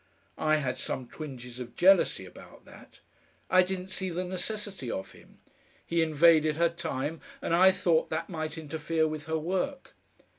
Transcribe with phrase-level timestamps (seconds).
[0.39, 3.01] I had some twinges of jealousy about that.
[3.51, 5.41] I didn't see the necessity of him.
[5.85, 9.93] He invaded her time, and I thought that might interfere with her work.